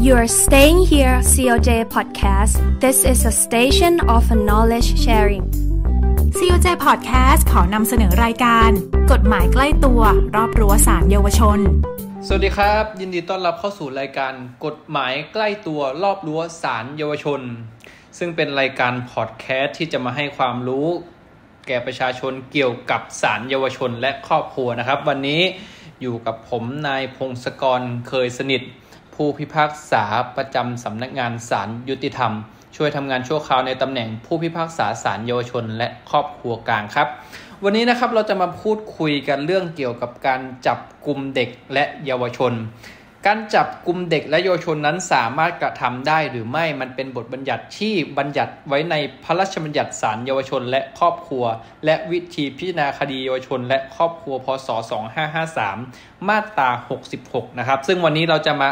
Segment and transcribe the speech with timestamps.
[0.00, 2.62] You're staying here, COJ Podcast.
[2.78, 5.44] This is a station of knowledge sharing.
[6.38, 8.70] COJ Podcast ขอนำเสนอรายการ
[9.12, 10.00] กฎหมายใกล้ตัว
[10.36, 11.58] รอบรั้วสารเยาวชน
[12.26, 14.32] สวัสดีครับ ยินดีต้อนรับเข้าสู่รายการ
[14.66, 17.40] กฎหมายใกล้ตัวรอบรั้วสารเยาวชน
[18.18, 20.88] ซึ่งเป็นรายการพอดแคสต์ที่จะมาให้ความรู้
[21.66, 25.42] แก่ประชาชนเกี่ยวกับสารเยาวชนและครอบครัวนะครับ วันนี้
[26.00, 28.62] อยู่กับผมนายพงศกรเคยสนิท
[29.22, 30.04] ผู้พิพากษา
[30.36, 32.32] ประจำสำนักงานศาลยุติธรรม
[32.76, 37.08] ช่วยทำงานชั่วคราวในตำแหน่งผู้พิพากษาศาลเยาวชน และครอบครัวกลางครับ
[37.64, 42.52] วันนี้นะครับเราจะมาพูดคุยกันเรื่องเกี่ยวกับการจับกลุ่มเด็กและเยาวชน
[43.26, 51.44] การจับกลุ่มเด็กและเยาวชนนั้นสามารถกระทำได้หรือไม่มันเป็นบทบัญญัติที่บัญญัติไว้ในพระราชบัญญัติศาลเยาวชน และครอบครัว
[51.84, 54.68] และวิธีพิจารณาคดีเยาวชน และครอบครัวพศ
[55.48, 56.68] 2553 มาตรา
[57.14, 58.68] 66 นะครับ ซึ่งวันนี้เราจะมา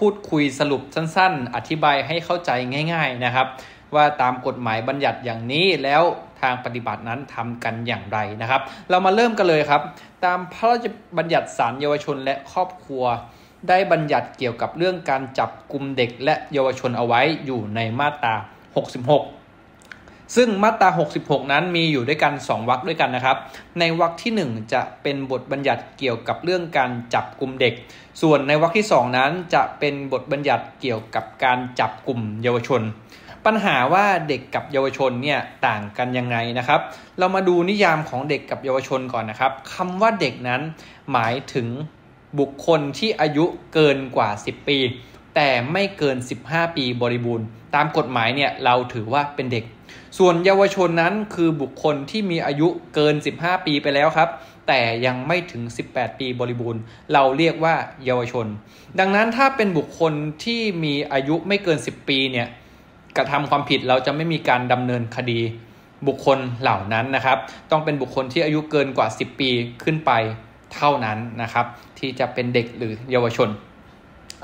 [0.00, 2.50] พูดคุยสรุปสั้นๆ อธิบายให้เข้าใจ
[2.92, 3.46] ง่าย ๆนะครับ
[3.94, 6.02] ว่าตามกฎหมายบัญญัติอย่างนี้แล้ว
[6.40, 8.60] ทางปฏิบัตินั้นทำกันอย่างไรนะครับ
[8.90, 9.82] เรามาเริ่มกันเลยครับ
[10.24, 10.86] ตามพระราช
[11.18, 13.04] บัญญัติสารเยาวชนและครอบครัว
[13.68, 18.34] ได้บัญญัติเกี่ยวกับเรื่องการจับกลุ่มเด็กและเยาวชนเอาไว้อยู่ในมาตรา
[18.90, 19.39] 66
[20.36, 20.88] ซึ่งมาตรา
[21.20, 23.36] 66 นั้นมีอยู่ด้วยกัน 2 วรรคด้วยกันนะครับ
[23.78, 27.74] ในวรรคที่ 1 จะเป็นบทบัญญัติเกี่ยวกับเรื่องการจับกลุ่มเด็ก
[28.22, 32.82] ส่วนในวรรคที่ 2 นั้นจะเป็นบทบัญญัติเกี่ยวกับการจับกลุ่มเยาวชน
[33.46, 36.80] ปัญหาว่าเด็กกับเยาวชนเนี่ยต่างกันยังไงนะครับ
[37.18, 40.62] เรามาดูนิยามของเด็กกับเยาวชนก่อนนะครับคำว่าเด็กนั้น
[41.12, 41.68] หมายถึง
[42.38, 43.44] บุคคลที่อายุ
[43.74, 44.78] เกินกว่า 10 ปี
[45.34, 49.64] แต่ไม่เกิน 15 ปีบริบูรณ์ ตามกฎหมายเนี่ยเราถือว่าเป็นเด็ก
[50.18, 54.28] ส่วนเยาวชนนั้นคือบุคคลที่มีอายุเกิน 15 ปีไปแล้วครับ
[54.68, 56.80] แต่ยังไม่ถึง 18 ปีบริบูรณ์
[57.12, 57.74] เราเรียกว่า
[58.04, 58.46] เยาวชน
[58.98, 60.12] ดังนั้นถ้าเป็นบุคคล
[60.44, 62.48] ที่มีอายุไม่เกิน 10 ปีเนี่ย
[63.16, 65.40] กระทำความผิดเราจะไม่มีการดำเนินคดี
[66.06, 67.38] บุคคลเหล่านั้นนะครับ
[67.70, 69.50] ต้องเป็นบุคคลที่อายุเกินกว่า 10 ปี
[69.84, 70.12] ขึ้นไป
[70.74, 71.66] เท่านั้นนะครับ
[71.98, 73.48] ที่จะเป็นเด็กหรือเยาวชน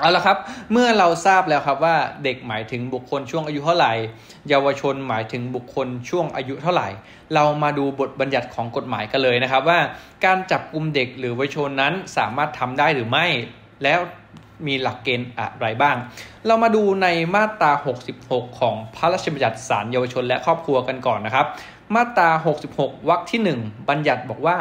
[0.01, 0.39] เอาละครับ
[0.73, 3.93] เมื่อเราทราบแล้วครับว่าเด็กหมายถึงบุคคลช่วงอายุเท่าไหร่
[4.49, 6.89] เยาวชนหมายถึงบุคคลช่วงอายุเท่าไหร่
[7.35, 9.81] เรามาดูบทบัญญัติของกฎหมายกันเลยนะครับว่า
[10.25, 13.27] การจับกลุ่มเด็กหรือเยาวชนนั้นสามารถทำได้หรือไม่
[13.83, 13.99] แล้ว
[14.67, 15.97] มีหลักเกณฑ์อะไรบ้าง
[16.47, 17.73] เรามาดูในมาตรา
[18.15, 21.47] 66 ของพระราชบัญญัติศาลเยาวชนและครอบครัวกันก่อนนะครับ
[21.95, 22.31] มาตรา
[22.69, 24.57] 66วรรคที่ 1 บัญญัติบอกว่า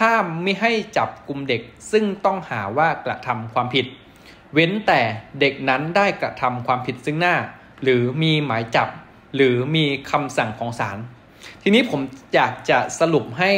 [0.00, 1.62] ห้ามไม่ให้จับกลุ่มเด็ก
[1.92, 3.86] ซึ่งต้องหาว่ากระทำความผิด
[4.58, 5.00] เว้นแต่
[5.40, 7.34] เด็กนั้นได้กระทำความผิดซึ่งหน้า
[7.82, 8.88] หรือมีหมายจับ
[9.36, 10.98] หรือมีคำสั่งของศาล
[11.62, 12.00] ทีนี้ผม
[12.34, 13.52] อยากจะสรุปให้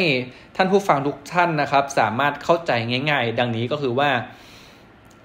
[0.55, 2.71] ท่านผู้ฟังทุกท่านนะครับ สามารถเข้าใจ
[3.09, 4.11] ง่าย ๆ ดังนี้ก็คือว่า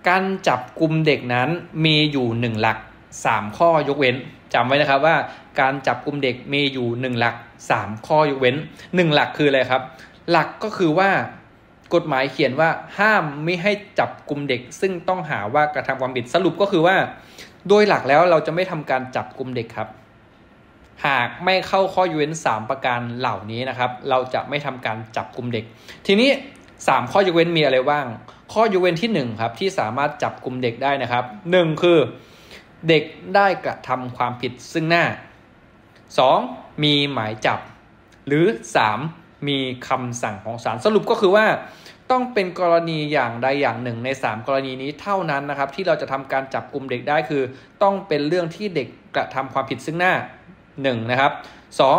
[0.09, 1.49] การจับกลุ่มเด็กนั้น
[1.85, 2.79] มีอยู่หนึ่งหลัก
[3.19, 4.17] 3ข้อยกเว้น
[4.55, 5.17] จำไว้นะครับว่า
[5.61, 7.35] การจับกลุ่มเด็กมีอยู่หนึ่งหลัก
[7.71, 9.83] 3ข้อยกเว้น1หลักคืออะไรครับ
[10.31, 11.11] หลักก็คือว่า
[11.95, 16.97] กฎหมายเขียนว่าห้ามไม่ให้จับกลุ่มเด็ก ซึ่งต้องหาว่ากระทำความผิดสรุปก็คือว่า
[17.69, 19.89] โดยหลักแล้วเราจะไม่ทำการจับกลุ่มเด็กครับ
[21.07, 25.65] หากไม่เข้าข้อยกเว้น 3 ประการเหล่านี้นะครับ เราจะไม่ทำการจับกลุ่มเด็ก
[26.07, 26.31] ทีนี้
[26.77, 28.07] 3 ข้อยกเว้นมีอะไรบ้าง
[28.53, 31.99] ข้อยกเว้นที่ 1 ครับ ที่สามารถจับกลุ่มเด็กได้นะครับ 1 คือ
[32.89, 33.05] เด็ก
[33.35, 35.05] ได้กระทำความผิดซึ่งหน้า
[36.15, 36.83] 2.
[36.85, 37.61] มีหมายจับ
[38.27, 38.45] หรือ
[38.97, 39.49] 3.
[39.49, 41.47] มีคำสั่งของศาลสรุปก็คือว่า
[42.11, 47.43] ต้องเป็นกรณีอย่างใดอย่างหนึ่งใน 3 กรณีนี้เท่านั้นนะครับ ที่เราจะทำการจับกลุ่มเด็กได้คือ
[47.83, 50.13] ต้องเป็นเรื่องที่เด็กกระทำความผิดซึ่งหน้า
[50.63, 51.11] 1.
[51.11, 51.33] นะครับ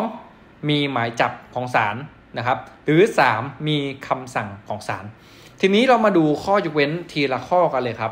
[0.01, 0.69] 2.
[0.69, 1.95] มีหมายจับของศาล
[2.38, 3.01] นะครับ หรือ
[3.35, 3.67] 3.
[3.67, 3.77] มี
[4.07, 5.05] คำสั่งของศาล
[5.61, 8.11] ทีนี้เรามาดูข้อยกเว้นทีละข้อกันเลยครับ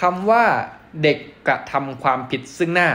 [0.00, 0.44] คำว่า
[1.02, 2.88] เด็กกระทำความผิดซึ่งหน้า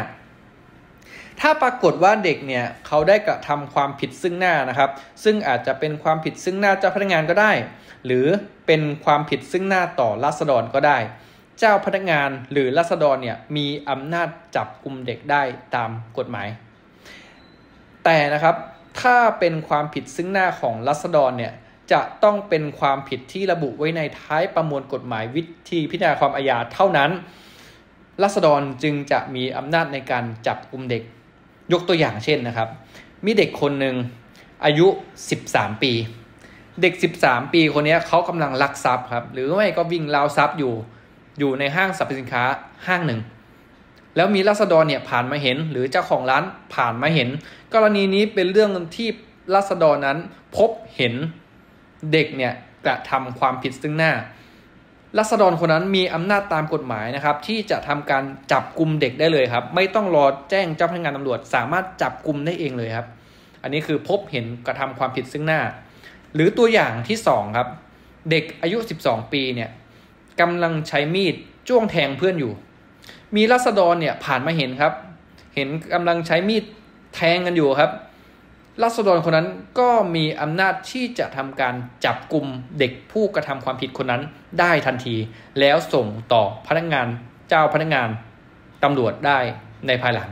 [1.41, 4.89] ถ้าปรากฏว่าเด็กเนี่ยเขาได้กระทำความผิดซึ่งหน้านะครับ
[5.23, 7.51] ซึ่งอาจจะเป็นความผิดซึ่งหน้าเจ้าพนักงานก็ได้
[8.05, 8.25] หรือ
[8.67, 10.97] เป็นความผิดซึ่งหน้าต่อรัษฎรก็ได้
[11.59, 15.41] เจ้าพนักงานหรือรัษฎรเนี่ยมีอำนาจจับกลุ่มเด็กได้
[15.75, 16.47] ตามกฎหมาย
[18.05, 18.55] แต่นะครับ
[19.01, 21.53] ถ้าเป็นความผิดซึ่งหน้าของรัษฎรเนี่ย
[21.91, 27.11] จะต้องเป็นความผิดที่ระบุไว้ในท้ายประมวลกฎหมายวิธีพิจารณาความอาญาเท่านั้น
[28.23, 31.03] รัษฎรจึงจะมีอำนาจในการจับกลุ่มเด็ก
[31.73, 32.69] ยกตัวอย่างเช่นนะครับ
[33.25, 33.95] มีเด็กคนหนึ่ง
[34.65, 34.87] อายุ
[35.35, 35.93] 13 ปี
[36.81, 40.73] เด็ก 13 ปีคนนี้เขากำลังลักทรัพย์ครับ หรือไม่ก็วิ่งราวทรัพย์อยู่
[41.39, 42.43] อยู่ในห้างสรรพสินค้า
[42.87, 43.21] ห้างหนึ่ง
[44.15, 46.43] แล้วมีรัษฎรเนี่ยผ่านมาเห็น หรือเจ้าของร้าน
[46.75, 47.29] ผ่านมาเห็น
[47.73, 49.09] กรณีนี้เป็นเรื่องที่
[49.55, 50.17] รัษฎรนั้น
[50.55, 51.13] พบเห็น
[52.11, 52.53] เด็กเนี่ย
[52.85, 54.11] กระทำความผิดซึ่งหน้า
[55.17, 63.07] รัษฎรคนนั้นมีอำนาจตามกฎหมายนะครับ ที่จะทำการจับกลุ่มเด็กได้เลยครับ ไม่ต้องรอแจ้งเจ้าพนักงานตำรวจ สามารถจับกลุ่มได้เองเลยครับ
[63.63, 65.61] อันนี้คือพบเห็นกระทำความผิดซึ่งหน้า
[66.33, 67.67] หรือตัวอย่างที่2ครับ
[68.31, 69.69] เด็กอายุ 12 ปีเนี่ย
[70.41, 71.35] กำลังใช้มีด
[71.67, 72.53] จ้วงแทงเพื่อนอยู่
[73.35, 74.93] มีรัษฎรเนี่ยผ่านมาเห็นครับ
[75.55, 76.63] เห็นกำลังใช้มีด
[77.15, 77.91] แทงกันอยู่ครับ
[78.83, 79.49] รัษฎรคนนั้น
[79.79, 81.75] ก็มีอำนาจที่จะทำการ
[82.05, 82.45] จับกลุ่ม
[82.79, 84.21] เด็กผู้กระทำความผิดคนนั้น
[84.59, 85.15] ได้ทันที
[85.59, 87.07] แล้วส่งต่อพนักงาน
[87.49, 88.09] เจ้าพนักงาน
[88.83, 89.39] ตำรวจได้
[89.87, 90.29] ในภายหลัง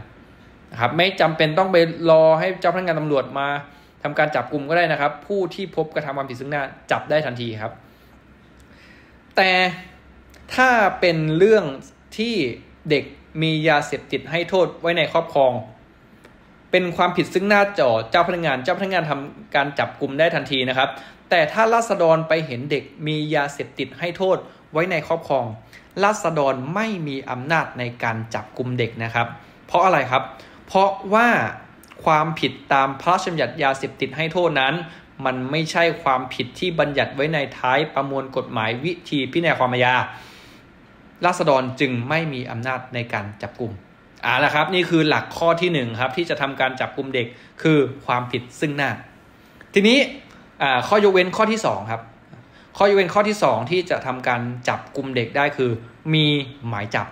[0.71, 1.77] นะครับไม่จำเป็นต้องไป
[2.09, 3.47] รอให้เจ้าพนักงานตำรวจมา
[4.03, 7.73] ทำการจับกลุ่มก็ได้นะครับ ผู้ที่พบกระทำความผิดซึ่งหน้าจับได้ทันทีครับ
[9.35, 9.51] แต่
[10.55, 10.69] ถ้า
[10.99, 11.65] เป็นเรื่อง
[12.17, 12.35] ที่
[12.89, 13.03] เด็ก
[13.41, 15.51] มียาเสพติดให้โทษไว้ในครอบครอง
[16.75, 20.89] เป็นความผิดซึ่งหน้าจอเจ้าพนักงาน เจ้าพนักงานทำการจับกลุ่มได้ทันทีนะครับ
[21.29, 24.37] แต่ถ้าราษฎรไปเห็นเด็กมียาเสพติดให้โทษ
[24.73, 25.45] ไว้ในครอบครอง
[26.03, 29.27] ราษฎรไม่มีอำนาจในการจับกลุ่มเด็กนะครับ
[29.67, 30.23] เพราะอะไรครับ
[30.67, 31.27] เพราะว่า
[32.05, 34.73] ความผิดตามพระราชบัญญัติยาเสพติดให้โทษนั้น
[35.25, 39.95] มันไม่ใช่ความผิดที่บัญญัติไว้ในท้ายประมวลกฎหมายวิธีพิจารณาความอาญา
[41.25, 43.73] ราษฎรจึงไม่มีอำนาจในการจับกลุ่ม
[44.25, 47.27] อ่านะครับนี่คือหลักข้อที่หนึ่งครับ ที่จะทำการจับกลุ่มเด็ก
[47.61, 48.91] คือความผิดซึ่งหน้า
[49.73, 49.97] ทีนี้
[50.87, 52.01] ข้อยกเว้นข้อที่สองครับ
[52.77, 55.71] ข้อยกเว้นข้อที่สองที่จะทำการจับกลุ่มเด็กได้คือ
[56.13, 56.27] มี
[56.67, 57.07] หมายจับ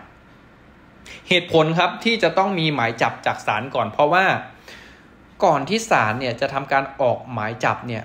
[1.30, 4.26] เหตุผลครับที่จะต้องมีหมายจับจากศาลก่อน เพราะว่า
[5.44, 8.04] ก่อนที่ศาลเนี่ยจะทำการออกหมายจับเนี่ย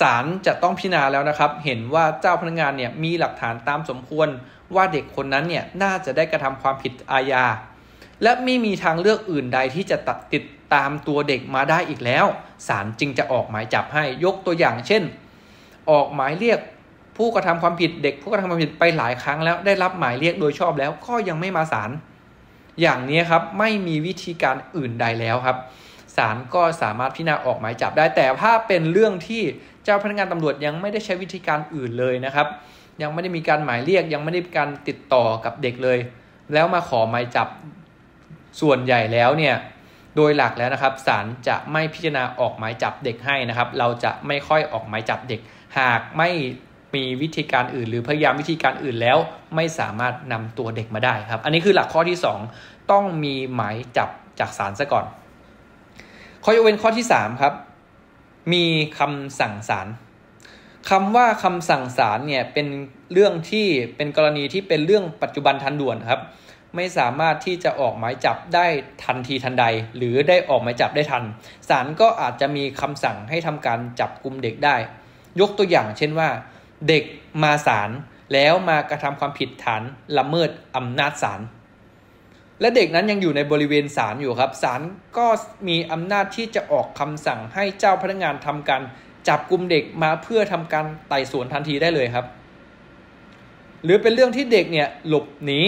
[0.00, 4.28] ศาลจะต้องพิจารณาแล้วนะครับ เห็นว่าเจ้าพนักงานเนี่ยมีหลักฐานตามสมควร
[4.74, 7.44] ว่าเด็กคนนั้นเนี่ยน่าจะได้กระทำความผิดอาญา
[8.22, 12.26] และไม่มีทางเลือกอื่นใดที่จะตัดติดตามตัวเด็กมาได้อีกแล้ว
[12.68, 15.02] ศาลจึงจะออกหมายจับให้ยกตัวอย่างเช่น
[15.90, 16.60] ออกหมายเรียก
[17.16, 21.90] ผู้กระทำความผิดเด็กผู้กระทำความผิดไปหลายครั้งแล้วได้รับหมายเรียกโดยชอบแล้วก็ยังไม่มาศาล
[22.80, 25.56] อย่างนี้ครับไม่มีวิธีการอื่นใดแล้วครับ
[26.16, 29.42] ศาลก็สามารถพิจารณาออกหมายจับได้ แต่ถ้าเป็นเรื่องที่
[29.84, 32.46] เจ้าพนักงานตำรวจยังไม่ได้ใช้วิธีการอื่นเลยนะครับ
[33.02, 35.98] ยังไม่ได้มีการหมายเรียกยังไม่ได้มีการติดต่อกับเด็กเลย
[36.54, 37.48] แล้วมาขอหมายจับ
[38.60, 39.54] ส่วนใหญ่แล้วเนี่ย
[40.16, 45.40] โดยหลักแล้วนะครับศาลจะไม่พิจารณาออกหมายจับเด็กให้นะครับ เราจะไม่ค่อยออกหมายจับเด็ก
[45.78, 46.30] หากไม่
[46.94, 49.18] มีวิธีการอื่น หรือพยายามวิธีการอื่นแล้ว
[49.54, 52.18] ไม่สามารถนำตัวเด็กมาได้ครับ อันนี้คือหลักข้อที่
[52.54, 54.08] 2 ต้องมีหมายจับ
[54.40, 55.06] จากศาลซะก่อน
[56.44, 57.54] ข้อยกเว้นข้อที่3ครับ
[58.52, 58.64] มี
[58.98, 59.88] คำสั่งศาล
[60.90, 62.66] คำว่าคำสั่งศาลเนี่ยเป็น
[63.12, 63.66] เรื่องที่
[63.96, 66.20] เป็นกรณีที่เป็นเรื่องปัจจุบันทันด่วนครับ
[66.74, 68.66] ไม่สามารถที่จะออกหมายจับได้
[69.04, 69.64] ทันทีทันใด
[69.96, 71.24] หรือได้ออกหมายจับได้ทัน
[71.68, 74.76] ศาลก็อาจจะมีคำสั่งให้ทำการจับกลุ่มเด็กได้
[75.40, 76.28] ยกตัวอย่างเช่นว่า
[76.88, 77.04] เด็ก
[77.42, 77.90] มาศาล
[78.32, 79.82] แล้วมากระทำความผิดฐาน
[80.18, 81.40] ละเมิดอำนาจศาล
[82.60, 84.80] และเด็กนั้นยังอยู่ในบริเวณศาลอยู่ครับศาล
[85.18, 85.26] ก็
[85.68, 88.82] มีอำนาจที่จะออกคำสั่งให้เจ้าพนักงานทำการ
[89.28, 92.26] จับกลุ่มเด็กมาเพื่อทำการไต่สวนทันทีได้เลยครับ
[93.84, 95.60] หรือเป็นเรื่องที่เด็กเนี่ยหลบหนี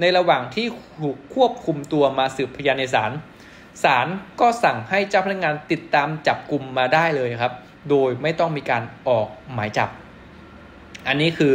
[0.00, 0.66] ในระหว่างที่
[1.00, 3.12] ถูกควบคุมตัวมาสืบพยานในศาล
[3.84, 4.06] ศาล
[4.40, 7.52] ก็สั่งให้เจ้าพนักงานติดตามจับกลุ่มมาได้เลยครับ
[7.90, 9.88] โดยไม่ต้องมีการออกหมายจับ
[11.08, 11.54] อันนี้คือ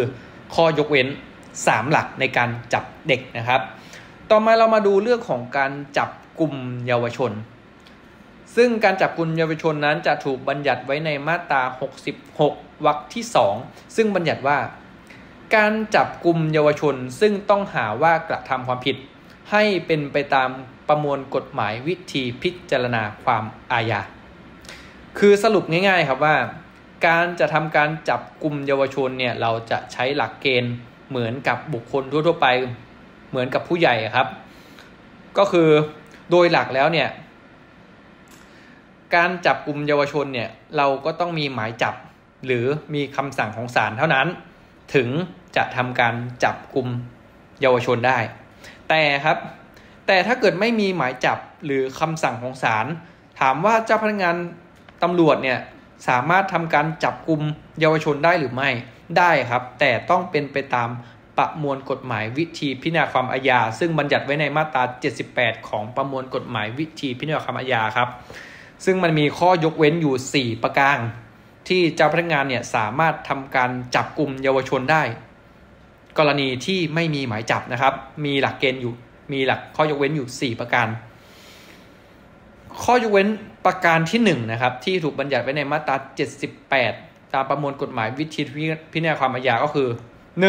[0.56, 1.08] ข้อยกเว้น
[1.50, 3.62] 3 หลักในการจับเด็กนะครับ
[4.30, 6.10] ต่อมาเรามาดูเรื่องของการจับ
[6.40, 6.54] กลุ่ม
[6.88, 7.32] เยาวชน
[8.56, 11.62] ซึ่งการจับกลุ่มเยาวชนนั้นจะถูกบัญญัติไว้ในมาตรา
[12.24, 13.24] 66วรรคที่
[13.60, 14.58] 2 ซึ่งบัญญัติว่า
[15.56, 18.98] การจับกลุ่มเยาวชนซึ่งต้องหาว่ากระทำความผิด
[19.52, 20.50] ให้เป็นไปตาม
[20.88, 24.02] ประมวลกฎหมายวิธีพิจารณาความอาญา
[25.18, 26.36] คือสรุปง่ายๆครับว่า
[27.06, 30.74] การจะทำการจับกลุ่มเยาวชนเนี่ยเราจะใช้หลักเกณฑ์
[31.10, 32.48] เหมือนกับบุคคลทั่วๆไป
[33.30, 34.28] เหมือนกับผู้ใหญ่ครับ
[35.38, 35.70] ก็คือ
[36.32, 37.10] โดยหลักแล้วเนี่ย
[39.16, 41.96] การจับกลุ่มเยาวชนเนี่ยเราก็ต้องมีหมายจับ
[42.46, 44.28] หรือมีคำสั่งของศาลเท่านั้น
[44.96, 45.10] ถึง
[45.56, 46.88] จะทำการจับกลุ่ม
[47.62, 48.20] เยาวชนได้
[48.90, 49.38] แต่ครับ
[50.08, 52.86] แต่ถ้าเกิดไม่มีหมายจับหรือคำสั่งของศาล
[53.40, 54.36] ถามว่าเจ้าพนักงาน
[55.04, 55.60] ตำรวจเนี่ย
[56.08, 57.42] สามารถทำการจับกลุ่ม
[57.80, 58.70] เยาวชนได้หรือไม่
[59.18, 60.90] ได้ครับ แต่ต้องเป็นไปตาม
[61.38, 64.84] ประมวลกฎหมายวิธีพิจารณาความอาญา ซึ่งบัญญัติไว้ในมาตรา
[65.26, 68.10] 78 ของประมวลกฎหมายวิธีพิจารณาความอาญาครับ
[68.86, 70.98] ซึ่งมันมีข้อยกเว้นอยู่ 4 ประการ
[71.68, 75.04] ที่เจ้าพนักงานเนี่ยสามารถทำการจับกลุ่มเยาวชนได้
[76.20, 77.94] กรณีที่ไม่มีหมายจับนะครับ
[78.26, 78.94] มีหลักเกณฑ์อยู่
[79.34, 80.88] มีหลักข้อยกเว้นอยู่ 4 ประการ
[82.84, 83.28] ข้อยกเว้น
[83.66, 85.96] ประการที่1นะครับที่ถูกบัญญัติไว้ในมาตรา
[86.66, 88.42] 78 ตามประมวลกฎหมายวิธี
[88.92, 89.90] พิจารณาความอาญาก็คือ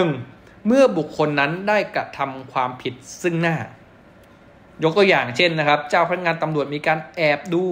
[0.03, 0.67] 1.
[0.67, 3.57] เมื่อบุคคลนั้นได้กระทำความผิดซึ่งหน้า
[4.83, 7.65] ยกตัวอย่างเช่นนะครับ เจ้าพนักงานตำรวจมีการแอบดู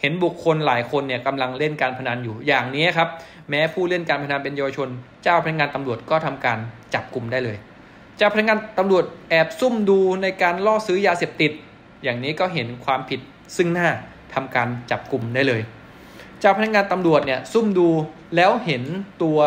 [0.00, 3.08] เห็นบุคคลหลายคนเนี่ยกำลังเล่นการพนันอยู่อย่างนี้ครับ
[3.50, 4.88] แม้ผู้เล่นการพนันเป็นเยาวชน
[5.22, 6.58] เจ้าพนักงานตำรวจก็ทำการ
[6.94, 7.56] จับกลุ่มได้เลย
[8.16, 11.52] เจ้าพนักงานตำรวจแอบซุ่มดูในการล่อซื้อยาเสพติด
[12.04, 13.20] อย่างนี้ก็เห็นความผิด
[13.56, 13.88] ซึ่งหน้า
[14.34, 15.62] ทำการจับกลุ่มได้เลย
[16.40, 17.88] เจ้าพนักงานตำรวจเนี่ยซุ่มดู
[18.36, 18.82] แล้วเห็น
[19.22, 19.38] ตัว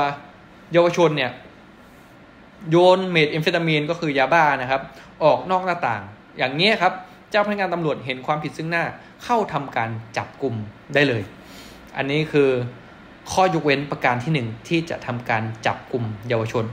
[0.73, 1.31] เยาวชนเนี่ย
[2.69, 4.81] โยนเมทแอมเฟตามีนก็คือยาบ้านะครับ
[5.23, 6.01] ออกนอกหน้าต่าง
[6.37, 6.93] อย่างนี้ครับ
[7.33, 8.83] เจ้าพนักงานตำรวจเห็นความผิดซึ่งหน้า
[9.23, 10.55] เข้าทำการจับกลุ่ม
[10.93, 11.23] ได้เลย
[11.97, 12.49] อันนี้คือ
[13.31, 16.65] ข้อยกเว้นประการที่ 1 ที่จะทำการจับกลุ่มเยาวชน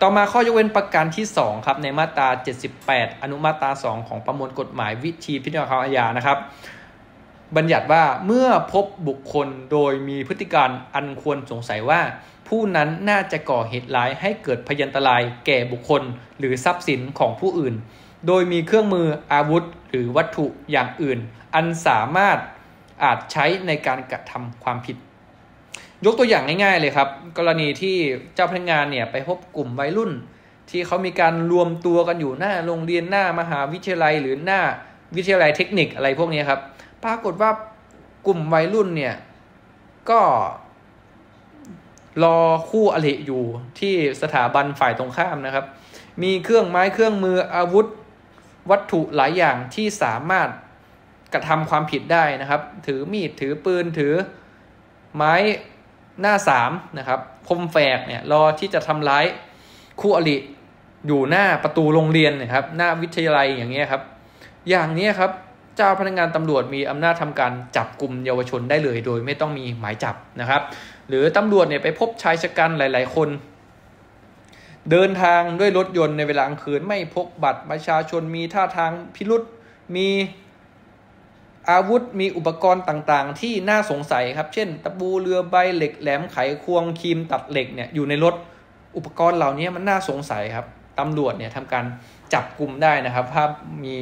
[0.00, 2.28] ต่อมาข้อยกเว้นประการที่2ครับในมาตรา
[2.74, 6.38] 78 อนุมาตรา 2 ของประมวลกฎหมายวิธีพิจารณาความอาญานะครับ
[7.56, 12.00] บัญญัติว่าเมื่อพบบุคคลโดยมีพฤติการอันควรสงสัยว่า
[12.48, 16.02] ผู้นั้นน่าจะก่อเหตุร้ายให้เกิดพยันตรายแก่บุคคล
[16.38, 17.76] หรือทรัพย์สินของผู้อื่น
[18.26, 21.18] โดยมีเครื่องมืออาวุธหรือวัตถุอย่างอื่น
[21.54, 22.38] อันสามารถ
[23.04, 24.96] อาจใช้ในการกระทำความผิด
[26.04, 27.96] ยกตัวอย่างง่ายๆเลยครับ กรณีที่
[28.34, 30.12] เจ้าพนักงานเนี่ยไปพบกลุ่มวัยรุ่น
[30.70, 34.60] ที่เขามีการรวมตัวกันอยู่หน้าโรงเรียนหน้ามหาวิทยาลัย หรือหน้า
[35.16, 36.60] วิทยาลัยเทคนิคอะไรพวกนี้ครับ
[37.04, 37.50] ปรากฏว่า
[38.26, 39.14] กลุ่มวัยรุ่นเนี่ย
[40.10, 40.20] ก็
[42.22, 42.38] รอ
[42.70, 43.42] คู่อริอยู่
[43.80, 45.64] ที่สถาบันฝ่ายตรงข้ามนะครับ
[46.22, 47.86] มีเครื่องไม้เครื่องมืออาวุธ
[48.70, 50.48] วัตถุหลายอย่างที่สามารถ
[51.32, 54.14] กระทำความผิดได้นะครับ ถือมีดถือปืนถือ
[55.16, 55.34] ไม้
[56.20, 59.24] หน้าสามนะครับคมแฝกเนี่ยรอที่จะทำร้าย
[60.00, 60.36] คู่อริ
[61.06, 64.02] อยู่หน้าประตูโรงเรียนนะครับ หน้าวิทยาลัยอย่างเงี้ยครับ
[64.68, 65.30] อย่างนี้ครับ
[65.76, 70.62] เจ้าพนักงานตำรวจมีอำนาจทำการจับกลุ่มเยาวชนได้เลย โดยไม่ต้องมีหมายจับนะครับ
[71.08, 73.28] หรือตำรวจเนี่ยไปพบชายชะกันหลาย ๆ คน
[74.90, 79.42] เดินทางด้วยรถยนต์ในเวลากลางคืนไม่พกบัตรประชาชนมีท่าทางพิรุษ
[79.96, 80.08] มี
[81.70, 88.34] อาวุธมีอุปกรณ์ต่างๆ ที่น่าสงสัยครับ เช่น ตะปูเรือใบเหล็กแหลมไขควงครีมตัดเหล็กเนี่ยอยู่ในรถ
[88.96, 90.66] อุปกรณ์เหล่านี้มันน่าสงสัยครับ
[90.98, 91.84] ตำรวจเนี่ยทำการ
[92.34, 93.44] จับกลุ่มได้นะครับถ้า
[93.84, 93.96] มี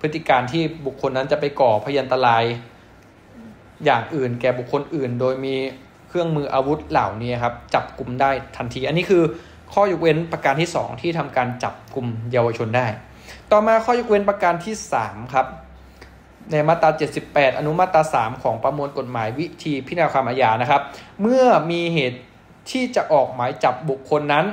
[0.00, 2.44] พฤติการที่บุคคลนั้นจะไปก่อพยันตราย
[3.84, 5.54] อย่างอื่นแก่บุคคลอื่น โดยมี
[6.08, 9.22] เครื่องมืออาวุธเหล่านี้ครับจับกลุ่มได้ทันที อันนี้คือ
[9.72, 12.86] ข้อยกเว้นประการที่ 2 ที่ทำการจับกลุ่มเยาวชนได้
[13.50, 15.46] ต่อมาข้อยกเว้นประการที่ 3 ครับ
[16.50, 16.90] ในมาตรา
[17.24, 20.82] 78 อนุมาตรา 3 ของประมวลกฎหมายวิธีพิจารณาความอาญานะครับ
[21.20, 22.20] เมื่อมีเหตุ
[22.70, 24.46] ที่จะออกหมายจับบุคคลนั้น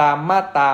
[0.00, 0.68] ตามมาตรา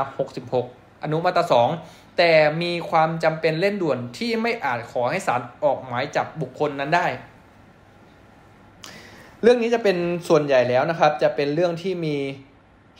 [0.48, 1.44] 66 อนุมาตรา
[1.80, 7.06] 2 แต่มีความจำเป็นเร่งด่วนที่ไม่อาจขอให้ศาลออกหมายจับบุคคลนั้นได้
[9.42, 9.96] เรื่องนี้จะเป็น
[10.28, 12.16] ส่วนใหญ่แล้วนะครับ จะเป็นเรื่องที่มี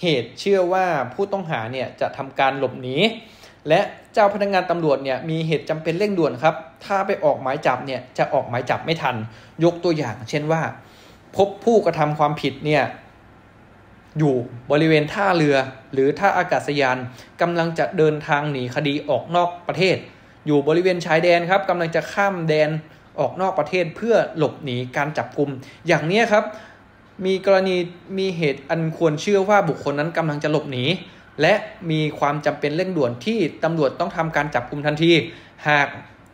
[0.00, 2.97] เหตุเชื่อว่าผู้ต้องหาเนี่ยจะทำการหลบหนี
[3.69, 3.81] และ
[4.15, 9.17] เจ้าพนักงานตำรวจเนี่ยมีเหตุจำเป็นเร่งด่วนครับ ถ้าไปออกหมายจับเนี่ยจะออกหมายจับไม่ทัน
[9.65, 10.62] ยกตัวอย่าง เช่นว่า
[11.37, 12.83] พบผู้กระทำความผิดเนี่ย
[14.19, 14.35] อยู่
[14.71, 15.57] บริเวณท่าเรือ
[15.93, 16.97] หรือท่าอากาศยาน
[17.41, 19.97] กำลังจะเดินทางหนีคดีออกนอกประเทศ
[20.47, 22.71] อยู่บริเวณชายแดนครับกำลังจะข้ามแดน
[23.19, 25.50] ออกนอกประเทศเพื่อหลบหนีการจับกลุ่ม
[25.88, 26.45] อย่างนี้ครับ
[27.25, 27.76] มีกรณี
[28.18, 30.85] มีเหตุอันควรเชื่อว่าบุคคลนั้นกำลังจะหลบหนี
[31.40, 31.54] และ
[31.90, 35.12] มีความจำเป็นเร่งด่วนที่ตำรวจต้องทำการจับกลุ่มทันที
[35.68, 35.88] หาก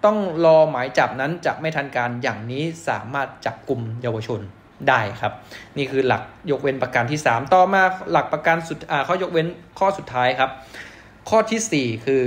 [0.04, 4.40] ต้องรอหมายจับนั้นจะไม่ทันการอย่างนี้สามารถจับกลุ่มเยาวชน
[4.88, 5.32] ได้ครับ
[5.76, 9.46] นี่คือหลักยกเว้นประการที่ 3 ต่อมาหลักประการสุดอ่าข้อยกเว้น
[9.78, 10.50] ข้อสุดท้ายครับ
[11.28, 12.22] ข้อที่ 4 คือ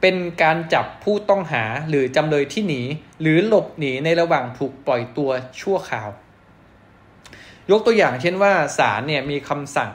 [0.00, 2.82] เป็นการจับผู้ต้องหาหรือจำเลยที่หนี
[3.20, 6.08] หรือหลบหนีในระหว่างถูกปล่อยตัวชั่วคราว
[7.70, 9.90] ยกตัวอย่างเช่นว่าศาลเนี่ยมีคำสั่ง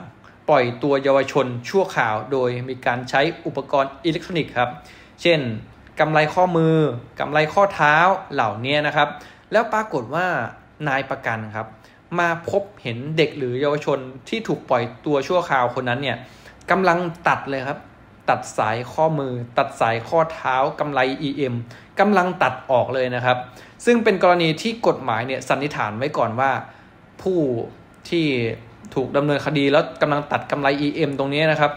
[0.48, 4.70] ปล่อยตัวเยาวชนชั่วคราวโดยมีการใช้อุปกรณ์อิเล็กทรอนิกส์ครับ
[5.22, 5.40] เช่น
[6.00, 6.76] กำไรข้อมือ
[7.20, 7.96] กำไรข้อเท้า
[8.32, 9.08] เหล่านี้นะครับ
[9.52, 10.26] แล้วปรากฏว่า
[10.88, 11.66] นายประกันครับ
[12.18, 13.98] มาพบเห็นเด็กหรือเยาวชน
[14.28, 16.16] ที่ถูกปล่อยตัวชั่วคราวคนนั้นเนี่ย
[16.70, 16.98] กำลัง
[17.28, 17.78] ตัดเลยครับ
[18.30, 21.54] ตัดสายข้อมือ ตัดสายข้อเท้ากำไร EM
[22.00, 23.36] กำลังตัดออกเลยนะครับ
[23.84, 26.50] ซึ่งเป็นกรณีที่กฎหมายเนี่ยสันนิษฐานไว้ก่อนว่า
[27.22, 27.38] ผู้
[28.10, 28.26] ที่
[28.94, 31.72] ถูกดำเนินคดีแล้วกำลังตัดกำไร EM ตรงนี้นะครับ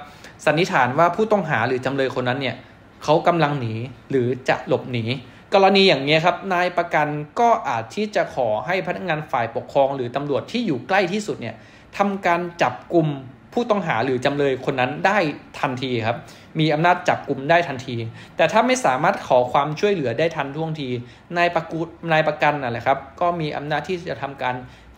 [0.46, 2.56] สันนิษฐานว่าผู้ต้องหาหรือจำเลยคนนั้นเนี่ย
[3.04, 3.74] เขากำลังหนี
[4.10, 5.06] หรือจะหลบหนี
[5.54, 7.08] กรณีอย่างนี้ครับนายประกัน
[7.40, 11.56] ก็อาจที่จะขอให้พนักงานฝ่ายปกครอง หรือตำรวจที่อยู่ใกล้ที่สุดเนี่ย
[11.98, 13.08] ทำการจับกลุ่ม
[13.54, 15.18] ผู้ต้องหาหรือจำเลยคนนั้นได้
[15.60, 16.18] ทันทีครับ
[16.60, 17.96] มีอำนาจจับกลุ่มได้ทันที
[18.38, 20.90] แต่ถ้าไม่สามารถขอความช่วยเหลือได้ทันท่วงที
[21.38, 21.82] นายประกุ
[22.12, 24.56] นายประกันนั่นแหละครับ ก็มีอำนาจที่จะทำการ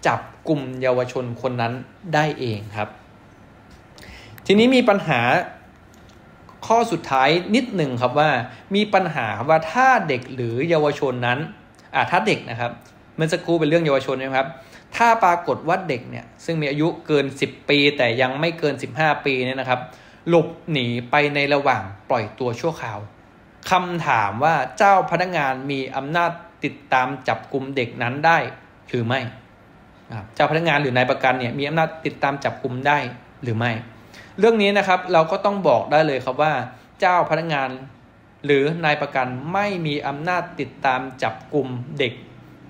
[0.07, 1.74] จับกลุ่มเยาวชนคนนั้น
[2.13, 2.89] ได้เองครับ
[4.45, 5.21] ทีนี้มีปัญหา
[6.67, 8.29] ข้อสุดท้ายนิดหนึ่งครับว่า
[8.75, 11.39] มีปัญหาครับว่าถ้าเด็กหรือเยาวชนนั้น
[11.95, 12.71] อ่าถ้าเด็กนะครับ
[13.15, 14.47] เมื่อสักครู่เป็นเรื่องเยาวชนนะครับ
[14.95, 19.79] ถ้าปรากฏว่าเด็กเนี่ยซึ่งมีอายุเกิน 10 ปี แต่ยังไม่เกิน 15 ปีเนี่ยนะครับ
[20.29, 23.00] หลบหนีไปในระหว่างปล่อยตัวชั่วคราว
[23.71, 26.31] คำถามว่าเจ้าพนักงานมีอำนาจ
[26.63, 28.38] ติดตามจับกลุ่มเด็กนั้นได้
[28.89, 29.19] หรือไม่
[30.36, 32.98] เจ้าพนักงานหรือนายประกันเนี่ยมีอำนาจติดตามจับกลุ่มได้
[33.43, 33.72] หรือไม่
[34.39, 36.53] เรื่องนี้นะครับเราก็ต้องบอกได้เลยครับว่า
[37.00, 37.69] เจ้าพนักงาน
[38.45, 41.67] หรือนายประกันไม่มีอำนาจติดตามจับกลุ่ม
[42.00, 42.13] เด็ก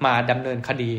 [0.06, 0.92] มาดำเนินคดี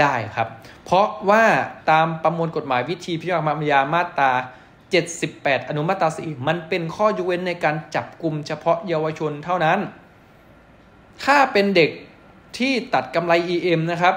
[0.00, 0.48] ได้ครับ
[0.84, 1.44] เพราะว่า
[1.90, 4.32] ตามประมวลกฎหมายวิธีพิจารณาญามาตรา
[5.00, 9.78] 78 อนุมาตราสี่มันเป็นข้อยกเว้นในการจับกลุ่มเฉพาะเยาวชนเท่านั้น
[11.24, 11.90] ถ้าเป็นเด็ก
[12.58, 14.14] ที่ตัดกำไร EM นะครับ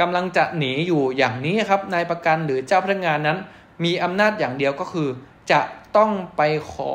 [0.00, 3.38] กำลังจะหนีอยู่อย่างนี้ครับนายประกันหรือเจ้าพนักงานนั้น
[3.84, 5.08] มีอำนาจอย่างเดียวก็คือ
[5.52, 5.60] จะ
[5.96, 6.42] ต้องไป
[6.72, 6.92] ขอ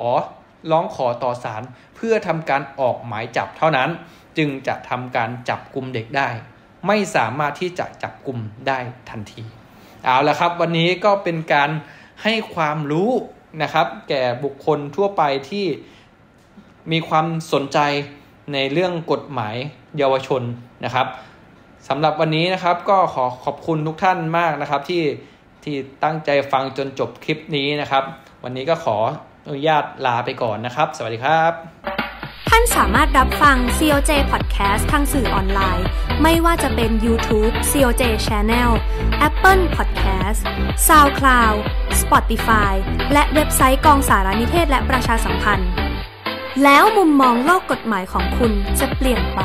[0.72, 1.64] ร้องขอต่อศาล
[1.96, 3.90] เพื่อทำการออกหมายจับเท่านั้น
[4.38, 6.30] จึงจะทำการจับกลุ่มเด็กได้
[6.88, 9.44] ไม่สามารถที่จะจับกลุ่มได้ทันที
[10.04, 11.70] เอาละครับ วันนี้ก็เป็นการ
[12.24, 13.10] ให้ความรู้
[13.62, 15.66] นะครับ แก่บุคคลทั่วไปที่
[16.92, 17.80] มีความสนใจ
[18.54, 19.56] ในเรื่องกฎหมาย
[19.98, 20.42] เยาวชน
[20.86, 21.08] นะครับ
[21.90, 25.04] สำหรับวันนี้นะครับก็ขอขอบคุณทุกท่านมากนะครับ ที่
[25.64, 28.04] ที่ตั้งใจฟังจนจบคลิปนี้นะครับ
[28.44, 28.98] วันนี้ก็ขอ
[29.46, 31.52] อนุญาตลาไปก่อนนะครับ สวัสดีครับ
[32.50, 35.86] ท่านสามารถรับฟัง COJ Podcast ทางสื่อออนไลน์
[36.24, 38.72] ไม่ว่าจะเป็น YouTube COJ Channel
[39.28, 40.42] Apple Podcast
[40.88, 41.58] SoundCloud
[42.02, 42.74] Spotify
[43.14, 45.70] และเว็บไซต์กองสารนิเทศและประชาสัมพันธ์
[46.64, 49.42] แล้วมุมมองโลกกฎหมายของคุณจะเปลี่ยนไป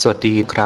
[0.00, 0.64] สวัสดีครับ